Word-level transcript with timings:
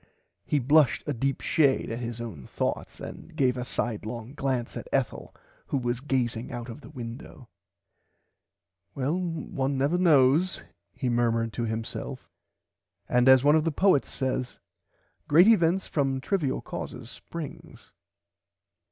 He 0.47 0.57
blushed 0.57 1.03
a 1.05 1.13
deep 1.13 1.41
shade 1.41 1.91
at 1.91 1.99
his 1.99 2.19
own 2.19 2.47
thourghts 2.47 2.99
and 2.99 3.35
gave 3.35 3.55
a 3.55 3.63
side 3.63 4.03
long 4.03 4.33
glance 4.33 4.75
at 4.75 4.87
Ethel 4.91 5.31
who 5.67 5.77
was 5.77 5.99
gazing 5.99 6.51
out 6.51 6.69
of 6.69 6.81
the 6.81 6.89
window. 6.89 7.49
Well 8.95 9.15
one 9.19 9.77
never 9.77 9.99
knows 9.99 10.63
he 10.91 11.07
murmerd 11.07 11.51
to 11.51 11.65
himself 11.65 12.31
and 13.07 13.29
as 13.29 13.43
one 13.43 13.55
of 13.55 13.63
the 13.63 13.71
poets 13.71 14.09
says 14.09 14.57
great 15.27 15.47
events 15.47 15.85
from 15.85 16.19
trivil 16.19 16.61
causes 16.61 17.11
springs. 17.11 17.91